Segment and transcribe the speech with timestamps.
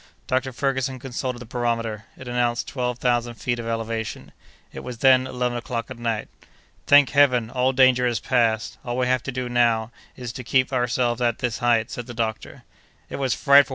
[0.25, 0.51] Dr.
[0.51, 4.31] Ferguson consulted the barometer; it announced twelve thousand feet of elevation.
[4.73, 6.27] It was then eleven o'clock at night.
[6.87, 10.73] "Thank Heaven, all danger is past; all we have to do now, is, to keep
[10.73, 12.63] ourselves at this height," said the doctor.
[13.11, 13.69] "It was frightful!"